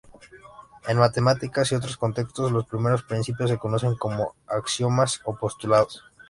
[0.87, 6.03] En matemáticas y otros contextos, los primeros principios se conocen como axiomas o postulados.